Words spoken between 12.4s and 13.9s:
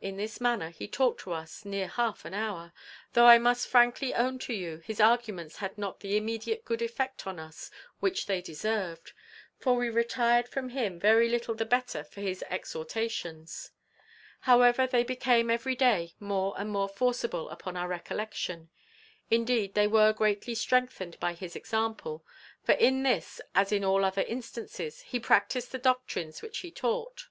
exhortations;